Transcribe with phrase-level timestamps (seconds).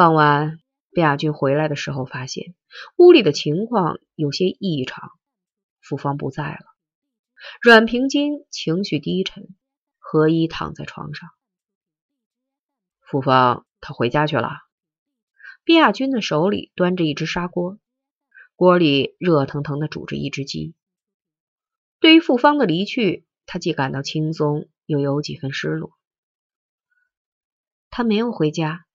[0.00, 2.54] 傍晚，卞亚军回来的时候，发现
[2.96, 5.10] 屋里的情况有些异常。
[5.82, 6.64] 傅芳不在了，
[7.60, 9.54] 阮平金情绪低沉，
[9.98, 11.28] 何一躺在床上。
[13.02, 14.48] 傅芳，他回家去了。
[15.66, 17.78] 卞亚军的手里端着一只砂锅，
[18.56, 20.74] 锅里热腾腾的煮着一只鸡。
[21.98, 25.92] 对于傅芳的离去，他既感到轻松，又有几分失落。
[27.90, 28.86] 他没有回家。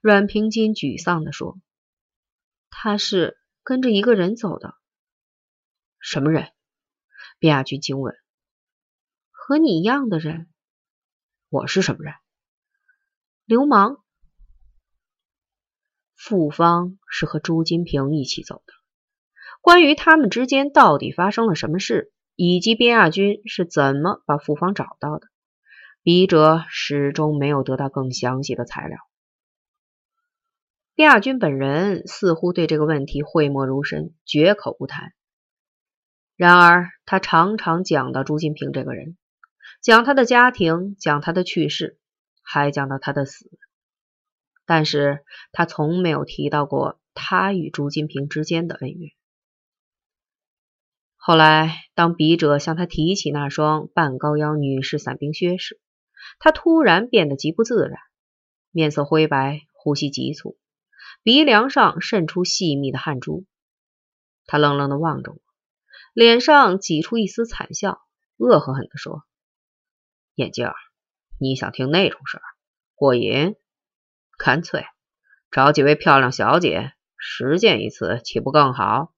[0.00, 1.58] 阮平金沮丧地说
[2.70, 4.74] ：“他是跟着一个人走的。”
[6.00, 6.52] 什么人？
[7.40, 8.14] 卞亚军惊问。
[9.30, 10.48] “和你一样的人。
[11.48, 12.14] ”“我是什么人
[13.44, 14.02] ？”“流氓。”
[16.14, 18.72] 傅芳是和朱金平一起走的。
[19.60, 25.28] 关于他们之间到底发生了什么事，以及边亚军是怎么把傅芳找到的，
[26.02, 28.98] 笔者始终没有得到更详细的材料。
[30.96, 35.12] 卞亚军本人似乎对这个问题讳莫如深，绝口不谈。
[36.36, 39.18] 然而，他常常讲到朱金平这个人，
[39.82, 41.98] 讲他的家庭，讲他的去世，
[42.40, 43.50] 还讲到他的死。
[44.64, 45.22] 但是
[45.52, 49.10] 他从没有提到过他与朱金平之间的恩怨。
[51.16, 55.78] 后来，当笔者向他提起那双半高腰女士伞兵靴时，
[56.38, 57.98] 他突然变得极不自然，
[58.70, 60.56] 面色灰白，呼吸急促。
[61.26, 63.46] 鼻梁上渗出细密的汗珠，
[64.44, 65.38] 他愣愣的望着我，
[66.14, 68.00] 脸上挤出一丝惨笑，
[68.36, 69.24] 恶狠狠地说
[70.36, 70.70] ：“眼镜，
[71.40, 72.42] 你想听那种事儿？
[72.94, 73.56] 过瘾？
[74.38, 74.84] 干脆
[75.50, 79.12] 找几位漂亮小姐实践一次，岂不更好？”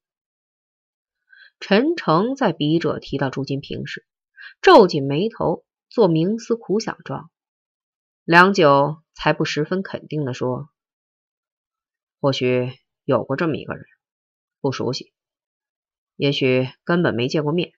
[1.61, 4.07] 陈诚在笔者提到朱金平时，
[4.63, 7.29] 皱紧眉头，做冥思苦想状，
[8.23, 10.71] 良久才不十分肯定地说。
[12.21, 12.71] 或许
[13.05, 13.85] 有过这么一个人，
[14.59, 15.13] 不熟悉，
[16.15, 17.71] 也许根本没见过面。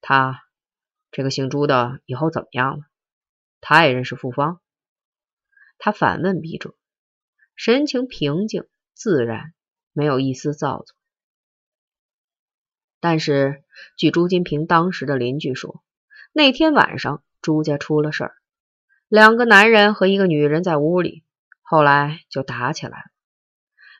[0.00, 0.44] 他
[1.10, 2.84] 这个姓朱的以后怎么样了？
[3.60, 4.60] 他也认识傅芳？
[5.78, 6.76] 他反问笔者，
[7.56, 9.54] 神情平静自然，
[9.92, 10.94] 没有一丝造作。
[13.00, 13.64] 但是
[13.96, 15.82] 据朱金平当时的邻居说，
[16.32, 18.36] 那天晚上朱家出了事儿，
[19.08, 21.24] 两个男人和一个女人在屋里，
[21.62, 23.13] 后来就打起来了。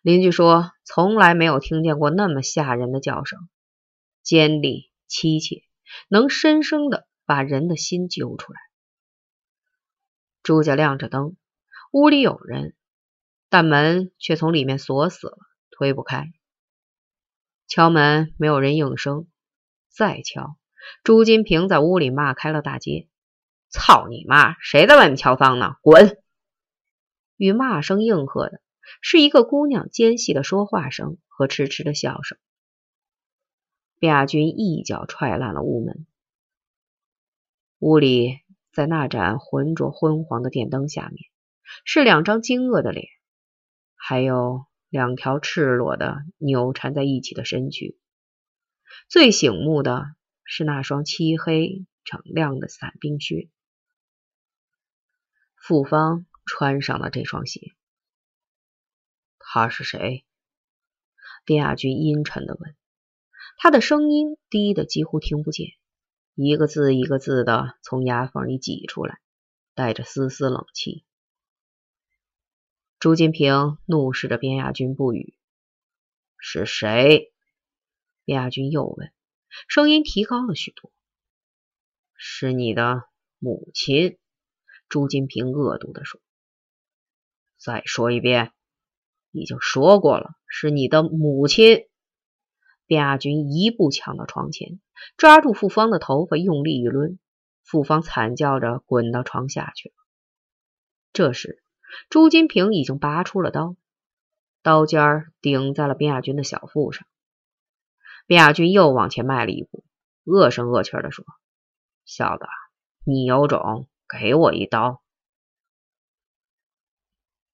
[0.04, 3.48] 邻居说，从来没有听见过那么吓人的叫声，
[4.22, 5.65] 尖利凄切，
[6.09, 8.60] 能深深的把人的心揪出来。
[10.42, 11.38] 朱家亮着灯，
[11.91, 12.75] 屋里有人，
[13.48, 15.38] 但门却从里面锁死了，
[15.70, 16.31] 推不开。
[17.66, 19.26] 敲门，没有人应声。
[19.88, 20.59] 再敲，
[21.03, 23.09] 朱金平在屋里骂开了大街
[23.72, 24.54] ：“操你妈！
[24.60, 25.76] 谁在外面敲房呢？
[25.81, 26.19] 滚！”
[27.38, 28.60] 与骂声应和的。
[29.00, 32.39] 是一个姑娘尖细的说话声和痴痴的笑声。
[34.00, 36.06] 亚军一脚踹烂了屋门。
[37.78, 38.41] 屋里，
[38.72, 41.31] 在那盏浑浊昏黄的电灯下面，
[41.84, 43.06] 是两张惊愕的脸，
[43.95, 47.99] 还有两条赤裸的扭缠在一起的身躯。
[49.09, 50.15] 最醒目的
[50.45, 53.49] 是那双漆黑锃亮的伞兵靴。
[55.56, 57.75] 傅芳穿上了这双鞋。
[59.54, 60.25] 他是谁？
[61.47, 62.75] 卞亚军阴沉的问。
[63.56, 65.69] 他的声音低的几乎听不见，
[66.34, 69.20] 一个字一个字的从牙缝里挤出来，
[69.76, 71.04] 带着丝丝冷气。
[72.98, 75.38] 朱金平怒视着边亚军不语。
[76.36, 77.32] 是谁？
[78.25, 79.12] 边亚军又问，
[79.69, 80.91] 声音提高了许多。
[82.16, 83.04] 是你的
[83.38, 84.19] 母亲。
[84.88, 86.21] 朱金平恶毒的说。
[87.56, 88.50] 再说一遍。
[89.34, 91.89] 已经说过了，是你的母亲。
[92.87, 94.81] 卞亚军一步抢到床前，
[95.17, 97.19] 抓住傅芳的头发，用力一抡，
[97.65, 99.95] 傅芳惨叫着滚到床下去了。
[101.12, 101.65] 这时，
[102.09, 103.75] 朱金平已经拔出了刀，
[104.63, 107.04] 刀尖儿顶在了卞亚军的小腹上。
[108.28, 109.83] 卞亚军又往前迈了一步，
[110.22, 111.25] 恶声恶气的说
[112.07, 112.45] ：“小子，
[113.04, 115.03] 你有种，给我一刀！”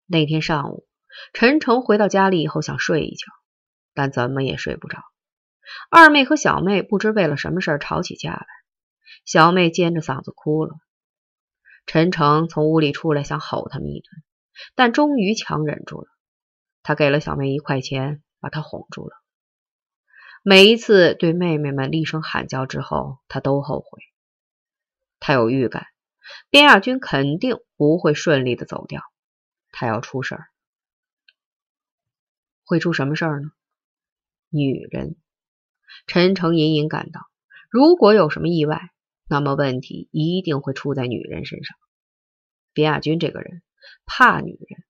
[0.04, 0.89] 那天上午。
[1.32, 3.26] 陈诚回到家里以后想睡一觉，
[3.94, 4.98] 但怎么也睡不着。
[5.90, 8.46] 二妹和小妹不知为了什么事吵起架来，
[9.24, 10.74] 小妹尖着嗓子哭了。
[11.86, 14.22] 陈诚从屋里出来想吼他们一顿，
[14.74, 16.08] 但终于强忍住了。
[16.82, 19.14] 他给了小妹一块钱，把她哄住了。
[20.42, 24.02] 每一次对妹妹们厉声喊叫之后，他都后悔。
[25.18, 25.86] 他有预感，
[26.48, 29.02] 边亚军肯定不会顺利的走掉。
[29.72, 30.46] 他要出事儿。
[32.70, 33.50] 会出什么事儿呢？
[34.48, 35.16] 女人。
[36.06, 37.22] 陈诚隐隐感到，
[37.68, 38.92] 如果有什么意外，
[39.28, 41.76] 那么问题一定会出在女人身上。
[42.72, 43.62] 边亚军这个人
[44.06, 44.84] 怕女人，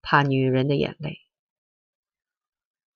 [0.00, 1.18] 怕女人的眼泪。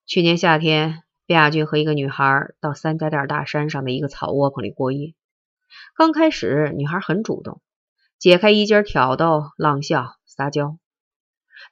[0.07, 5.15] 去年夏天，边亚军和一个女孩到三家店大山上的一个草窝棚里过夜。
[5.95, 7.61] 刚开始，女孩很主动，
[8.19, 10.79] 解开衣襟挑逗、浪笑、撒娇。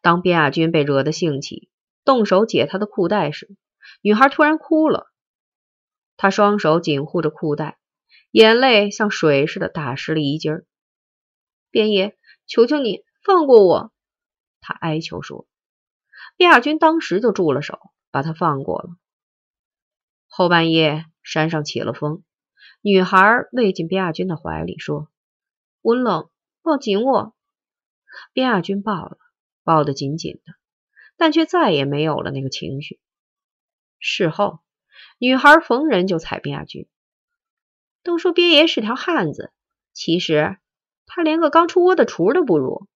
[0.02, 1.70] 当边亚军被惹得兴起，
[2.08, 3.54] 动手解她的裤带时，
[4.00, 5.12] 女孩突然哭了。
[6.16, 7.76] 她双手紧护着裤带，
[8.30, 10.64] 眼泪像水似的打湿了衣襟儿。
[11.70, 12.16] 边爷，
[12.46, 13.92] 求求你放过我！
[14.62, 15.46] 她哀求说。
[16.38, 17.78] 边亚军当时就住了手，
[18.10, 18.88] 把她放过了。
[20.28, 22.24] 后半夜，山上起了风，
[22.80, 23.18] 女孩
[23.52, 25.10] 偎进边亚军的怀里说
[25.82, 26.30] ：“我冷，
[26.62, 27.34] 抱紧我。”
[28.32, 29.18] 边亚军抱了，
[29.62, 30.57] 抱得紧紧的。
[31.18, 32.98] 但却再也没有了那个情绪。
[33.98, 34.60] 事后，
[35.18, 36.88] 女孩逢人就踩边亚军，
[38.04, 39.52] 都说边爷是条汉子，
[39.92, 40.56] 其实
[41.04, 42.88] 他连个刚出窝的雏都不如。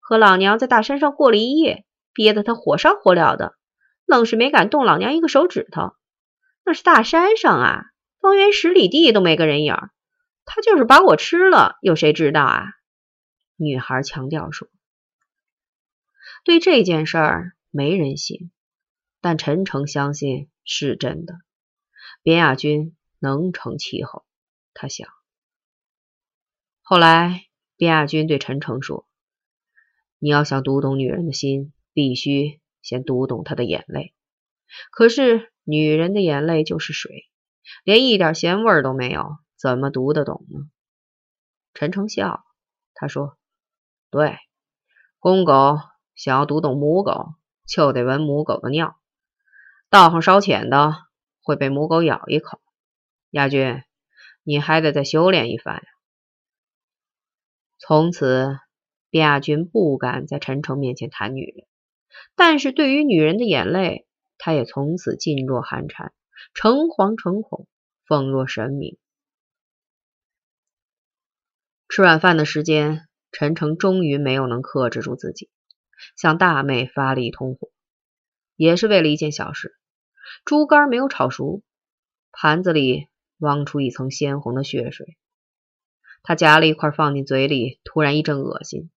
[0.00, 3.54] 和老娘在大山上过了一夜，憋得他火烧火燎的，
[4.04, 5.94] 愣是没敢动老娘一个手指头。
[6.64, 7.84] 那是大山上啊，
[8.20, 9.76] 方圆十里地都没个人影，
[10.44, 12.64] 他就是把我吃了，有谁知道啊？
[13.54, 14.66] 女孩强调说
[16.44, 18.50] ：“对这件事儿。”没人信，
[19.20, 21.34] 但陈诚相信是真的。
[22.22, 24.24] 边亚军能成气候，
[24.74, 25.08] 他想。
[26.82, 27.46] 后来，
[27.76, 29.06] 边亚军对陈诚说
[30.18, 34.12] ：“你要想读懂女人的心，必须先读懂她的眼泪。
[34.90, 37.28] 可是，女人的眼泪就是水，
[37.84, 40.68] 连一点咸味都没有，怎么读得懂呢？”
[41.72, 42.44] 陈诚笑，
[42.94, 43.38] 他说
[44.10, 44.36] ：“对，
[45.20, 45.78] 公狗
[46.16, 47.34] 想要读懂母狗。”
[47.70, 49.00] 就得闻母狗的尿，
[49.90, 50.92] 道行稍浅的
[51.40, 52.60] 会被母狗咬一口。
[53.30, 53.84] 亚军，
[54.42, 55.82] 你还得再修炼一番呀。
[57.78, 58.58] 从此，
[59.10, 61.68] 卞亚军不敢在陈诚面前谈女人，
[62.34, 64.04] 但是对于女人的眼泪，
[64.36, 66.12] 他也从此噤若寒蝉，
[66.52, 67.68] 诚惶诚恐，
[68.04, 68.98] 奉若神明。
[71.88, 75.48] 吃晚饭的时间，陈诚终于没有能克制住自己。
[76.16, 77.70] 向大妹发了一通火，
[78.56, 79.76] 也是为了一件小事：
[80.44, 81.62] 猪肝没有炒熟，
[82.32, 83.08] 盘子里
[83.38, 85.16] 汪出一层鲜红的血水。
[86.22, 88.90] 他夹了一块放进嘴里，突然一阵恶心，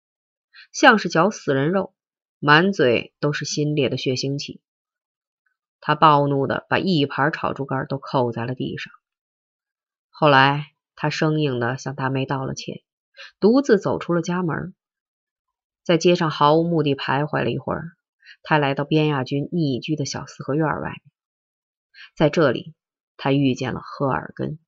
[0.71, 1.95] 像是嚼死人肉，
[2.39, 4.61] 满嘴都是新裂的血腥气。
[5.79, 8.91] 他暴怒的把一盘炒猪肝都扣在了地上。
[10.09, 12.81] 后来，他生硬的向大妹道了歉，
[13.39, 14.75] 独自走出了家门。
[15.83, 17.91] 在街上毫无目的徘徊了一会儿，
[18.41, 21.01] 他来到边亚军匿居的小四合院外面。
[22.15, 22.73] 在这里，
[23.17, 24.59] 他遇见了赫尔根。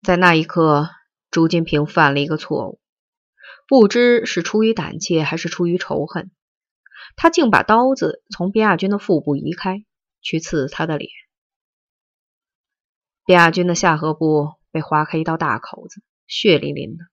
[0.00, 0.90] 在那一刻，
[1.30, 2.80] 朱金平犯了一个错误，
[3.66, 6.30] 不知是出于胆怯还是出于仇恨，
[7.16, 9.84] 他竟把刀子从边亚军的腹部移开，
[10.20, 11.10] 去刺他的脸。
[13.24, 17.04] 边亚军的下颌部被划开一道大口子，血淋淋的。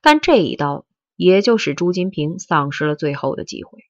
[0.00, 0.86] 但这一刀
[1.16, 3.84] 也就使朱金平丧失了最后的机会。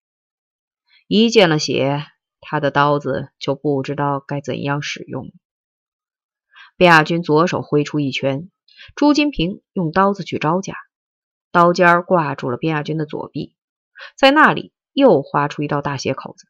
[1.07, 2.07] 一见了血，
[2.41, 5.33] 他的刀子就不知道该怎样使用。
[6.77, 8.51] 卞亚军左手挥出一拳，
[8.97, 10.75] 朱金平用刀子去招架，
[11.53, 13.55] 刀尖挂住了卞亚军的左臂，
[14.17, 16.47] 在那里又划出一道大血口子。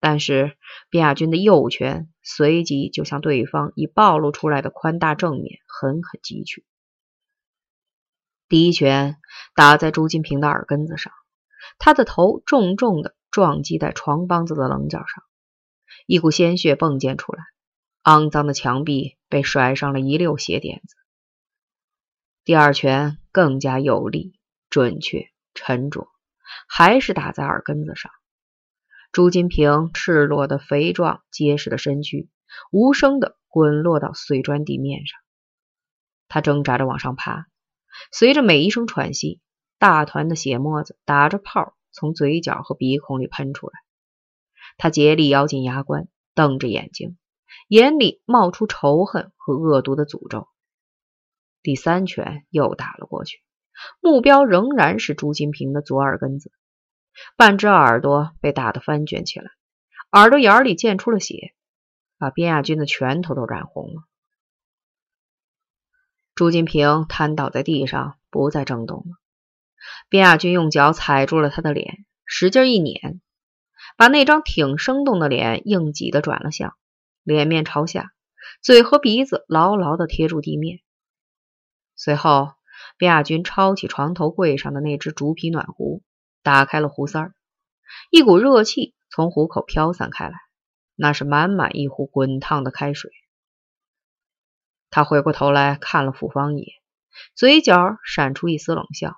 [0.00, 0.56] 但是
[0.90, 6.64] 卞亚军的右拳随即就向对方已暴露出来的宽大正面狠狠击去。
[8.50, 9.16] 第一拳
[9.54, 11.12] 打在朱金平的耳根子上，
[11.78, 15.22] 他的头重重的撞击在床帮子的棱角上，
[16.04, 17.44] 一股鲜血迸溅出来，
[18.02, 20.96] 肮脏的墙壁被甩上了一溜血点子。
[22.44, 26.08] 第二拳更加有力、准确、沉着，
[26.66, 28.10] 还是打在耳根子上。
[29.12, 32.28] 朱金平赤裸的肥壮结实的身躯
[32.72, 35.20] 无声的滚落到碎砖地面上，
[36.26, 37.46] 他挣扎着往上爬。
[38.12, 39.40] 随着每一声喘息，
[39.78, 43.72] 大团的血沫子打着泡从嘴角和鼻孔里喷出来。
[44.78, 47.18] 他竭力咬紧牙关，瞪着眼睛，
[47.68, 50.48] 眼里冒出仇恨和恶毒的诅咒。
[51.62, 53.38] 第三拳又打了过去，
[54.00, 56.50] 目标仍然是朱金平的左耳根子，
[57.36, 59.50] 半只耳朵被打得翻卷起来，
[60.12, 61.54] 耳朵眼里溅出了血，
[62.16, 64.02] 把边亚军的拳头都染红了。
[66.40, 69.18] 朱金平瘫倒在地上，不再挣动了。
[70.08, 73.20] 边亚军用脚踩住了他的脸，使劲一碾，
[73.98, 76.72] 把那张挺生动的脸硬挤的转了向，
[77.24, 78.14] 脸面朝下，
[78.62, 80.80] 嘴和鼻子牢牢的贴住地面。
[81.94, 82.54] 随后，
[82.96, 86.02] 边亚军抄起床头柜上的那只竹皮暖壶，
[86.42, 87.34] 打开了壶塞儿，
[88.10, 90.38] 一股热气从壶口飘散开来，
[90.96, 93.10] 那是满满一壶滚烫的开水。
[94.90, 96.74] 他回过头来看了傅芳一眼，
[97.34, 99.16] 嘴角闪出一丝冷笑。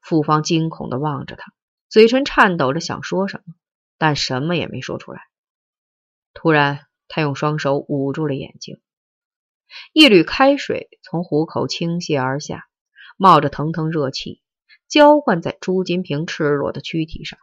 [0.00, 1.52] 傅芳惊恐的望着他，
[1.88, 3.54] 嘴唇颤抖着想说什么，
[3.98, 5.20] 但什么也没说出来。
[6.34, 8.80] 突然，他用双手捂住了眼睛。
[9.92, 12.66] 一缕开水从壶口倾泻而下，
[13.16, 14.42] 冒着腾腾热气，
[14.88, 17.38] 浇灌在朱金平赤裸的躯体上，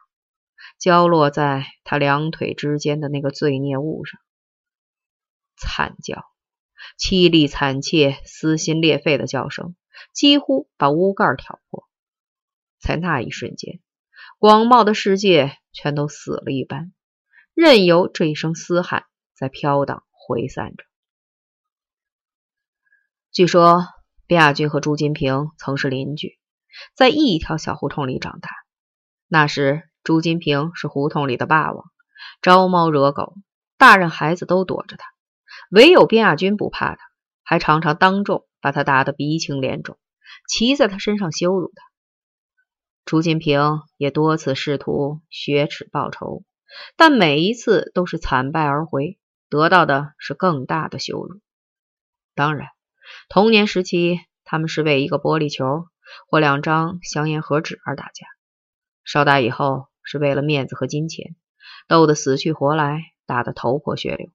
[0.77, 4.19] 浇落在他两腿之间的那个罪孽物上。
[5.55, 6.25] 惨叫，
[6.97, 9.75] 凄厉惨切、撕心裂肺的叫声，
[10.13, 11.87] 几乎把屋盖挑破。
[12.79, 13.79] 在那一瞬间，
[14.37, 16.93] 广袤的世界全都死了一般，
[17.53, 19.05] 任由这一声嘶喊
[19.35, 20.85] 在飘荡回散着。
[23.31, 23.85] 据说，
[24.25, 26.39] 边亚军和朱金平曾是邻居，
[26.95, 28.49] 在一条小胡同里长大。
[29.27, 31.85] 那时，朱金平是胡同里的霸王，
[32.41, 33.35] 招猫惹狗，
[33.77, 35.05] 大人孩子都躲着他，
[35.69, 37.01] 唯有边亚军不怕他，
[37.43, 39.99] 还常常当众把他打得鼻青脸肿，
[40.47, 41.83] 骑在他身上羞辱他。
[43.05, 46.43] 朱金平也多次试图雪耻报仇，
[46.95, 51.39] 但每一次都是惨败而回，得到的是更大的羞辱。
[52.33, 52.67] 当然，
[53.29, 55.85] 童年时期他们是为一个玻璃球
[56.27, 58.25] 或两张香烟盒纸而打架；
[59.03, 61.35] 稍大以后是为了面子和金钱，
[61.87, 64.31] 斗得死去活来，打得头破血流。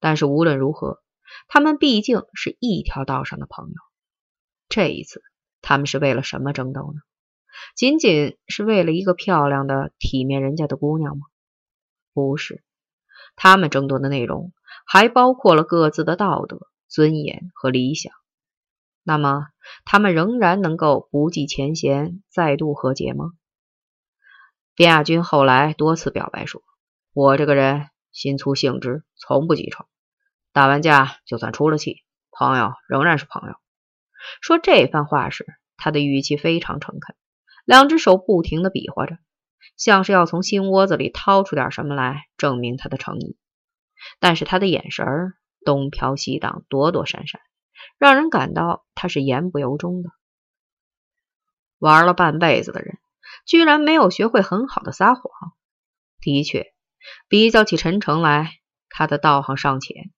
[0.00, 1.02] 但是无论如何，
[1.46, 3.74] 他们毕竟是一条道上的朋友。
[4.68, 5.22] 这一次，
[5.62, 7.00] 他们是为了什么争斗呢？
[7.76, 11.26] 仅仅是为了一个漂亮的、体面人家的姑娘吗？
[12.14, 12.64] 不是，
[13.36, 14.52] 他们争夺的内容
[14.86, 18.12] 还包括了各自的道德、尊严和理想。
[19.02, 19.48] 那么，
[19.84, 23.32] 他们仍然能够不计前嫌，再度和解吗？
[24.74, 26.62] 边亚军后来多次表白说
[27.12, 29.86] ：“我这个人心粗性直，从不记仇。
[30.52, 33.54] 打完架就算出了气，朋友仍然是朋友。”
[34.42, 37.16] 说这番话时，他的语气非常诚恳。
[37.64, 39.18] 两只手不停地比划着，
[39.76, 43.38] 像是要从心窝子里掏出点什么来证明他的诚意。
[44.18, 45.06] 但是他的眼神
[45.64, 47.40] 东飘西荡，躲躲闪闪，
[47.98, 50.10] 让人感到他是言不由衷的。
[51.78, 52.98] 玩了半辈子的人，
[53.46, 55.22] 居然没有学会很好的撒谎。
[56.20, 56.74] 的确，
[57.28, 58.52] 比较起陈诚来，
[58.88, 60.12] 他的道行尚浅。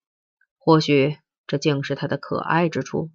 [0.59, 3.11] 或许这竟是他的可爱之处。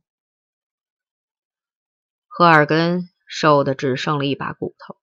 [2.28, 3.10] 赫尔根。
[3.30, 4.96] 瘦的只剩了一把骨头，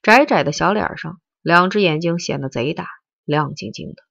[0.00, 2.88] 窄窄的小脸上，两只眼睛显得贼大，
[3.26, 4.02] 亮晶晶的。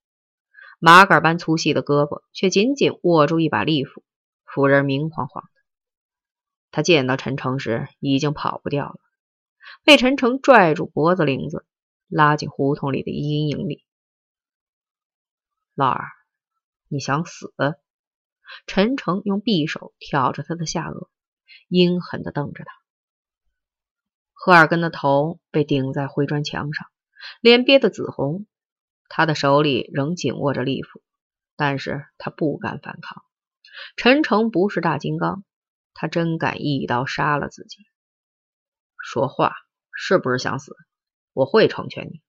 [0.77, 4.03] 麻杆般粗细的胳膊却紧紧握住一把利斧，
[4.45, 5.61] 斧刃明晃晃的。
[6.69, 8.99] 他见到陈诚时已经跑不掉了，
[9.83, 11.65] 被陈诚拽住脖子领子，
[12.07, 13.83] 拉进胡同里的阴影里。
[15.77, 16.07] 老二，
[16.87, 17.53] 你想死？
[18.65, 21.09] 陈诚用匕首挑着他的下颚，
[21.67, 22.71] 阴狠地瞪着他。
[24.31, 26.87] 赫尔根的头被顶在灰砖墙上，
[27.41, 28.45] 脸憋得紫红，
[29.09, 31.01] 他的手里仍紧握着利斧，
[31.57, 33.25] 但是他不敢反抗。
[33.97, 35.43] 陈诚不是大金刚，
[35.93, 37.85] 他真敢一刀杀了自己。
[39.03, 39.53] 说话
[39.91, 40.73] 是不是想死？
[41.33, 42.21] 我会成全你。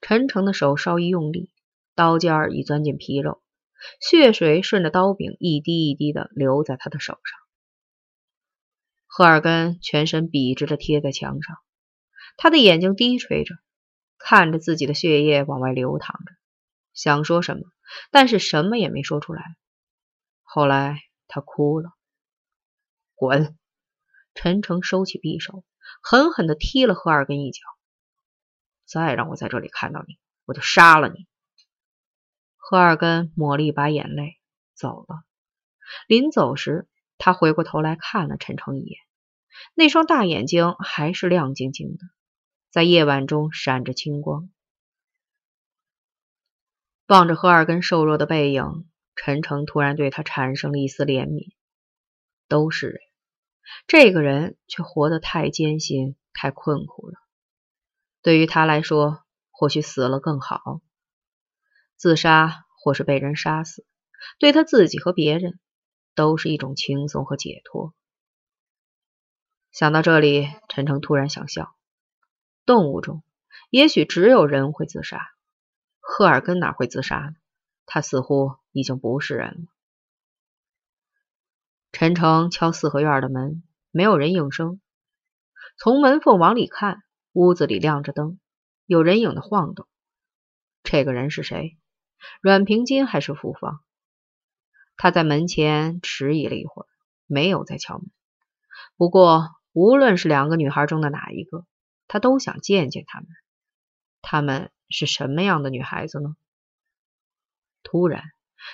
[0.00, 1.51] 陈诚的手稍一用力，
[1.94, 3.42] 刀尖儿已钻进皮肉，
[4.00, 7.40] 血水顺着刀柄一滴一滴的流在他的手上。
[9.06, 11.58] 赫尔根全身笔直的贴在墙上，
[12.36, 13.54] 他的眼睛低垂着，
[14.18, 16.32] 看着自己的血液往外流淌着，
[16.94, 17.62] 想说什么，
[18.10, 19.42] 但是什么也没说出来。
[20.42, 21.90] 后来他哭了。
[23.14, 23.58] 滚！
[24.34, 25.62] 陈诚收起匕首，
[26.02, 27.60] 狠狠地踢了赫尔根一脚。
[28.86, 31.26] 再让我在这里看到你，我就杀了你。
[32.64, 34.38] 赫尔根抹了一把眼泪，
[34.72, 35.24] 走了。
[36.06, 36.88] 临走时。
[37.24, 38.98] 他回过头来看了陈诚一眼，
[39.76, 41.98] 那双大眼睛还是亮晶晶的，
[42.68, 44.50] 在夜晚中闪着青光。
[47.06, 51.52] 望着赫尔根瘦弱的背影，陈诚突然对他产生了一丝怜悯。
[52.48, 52.98] 都是人，
[53.86, 57.14] 这个人却活得太艰辛、太困苦了。
[58.20, 60.80] 对于他来说，或许死了更好，
[62.02, 63.86] 自杀或是被人杀死，
[64.40, 65.60] 对他自己和别人。
[66.14, 67.94] 都是一种轻松和解脱。
[69.70, 71.74] 想到这里，陈诚突然想笑。
[72.66, 73.22] 动物中，
[73.70, 75.30] 也许只有人会自杀。
[76.00, 77.32] 赫尔根哪会自杀呢？
[77.86, 79.72] 他似乎已经不是人了。
[81.92, 84.82] 陈诚敲四合院的门，没有人应声。
[85.78, 88.38] 从门缝往里看，屋子里亮着灯，
[88.84, 89.88] 有人影的晃动。
[90.82, 91.78] 这个人是谁？
[92.40, 93.80] 阮平金还是复方？
[94.96, 96.86] 他在门前迟疑了一会儿，
[97.26, 98.10] 没有再敲门。
[98.96, 101.66] 不过，无论是两个女孩中的哪一个，
[102.08, 103.28] 他都想见见她们。
[104.20, 106.36] 她们是什么样的女孩子呢？
[107.82, 108.22] 突然，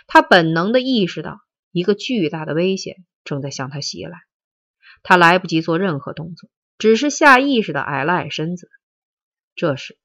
[0.07, 1.40] 他本能的意识到
[1.73, 4.21] 一个巨大的危险正在向他袭来。
[5.02, 8.69] 他来不及做任何动作，只是下意识的矮了矮身子。
[9.55, 9.97] 这时，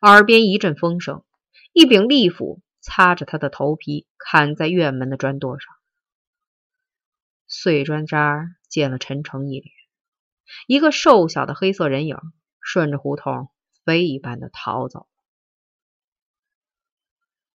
[0.00, 1.24] 耳边一阵风声，
[1.72, 5.74] 一柄利斧擦着他的头皮，砍在院门的砖垛上。
[7.46, 9.74] 碎砖渣溅了陈诚一脸。
[10.66, 12.16] 一个瘦小的黑色人影
[12.60, 13.50] 顺着胡同
[13.84, 15.07] 飞一般的逃走。